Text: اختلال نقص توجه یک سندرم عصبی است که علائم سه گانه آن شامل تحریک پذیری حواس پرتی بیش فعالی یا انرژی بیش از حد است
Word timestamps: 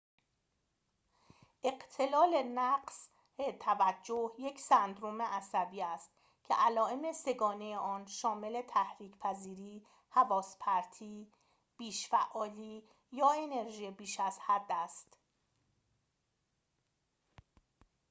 اختلال 1.63 2.43
نقص 2.43 3.07
توجه 3.59 4.31
یک 4.39 4.59
سندرم 4.59 5.21
عصبی 5.21 5.81
است 5.81 6.11
که 6.47 6.53
علائم 6.53 7.11
سه 7.11 7.33
گانه 7.33 7.77
آن 7.77 8.05
شامل 8.05 8.61
تحریک 8.61 9.17
پذیری 9.17 9.85
حواس 10.09 10.57
پرتی 10.59 11.27
بیش 11.77 12.07
فعالی 12.07 12.83
یا 13.11 13.31
انرژی 13.31 13.91
بیش 13.91 14.19
از 14.19 14.39
حد 14.39 14.67
است 14.71 15.17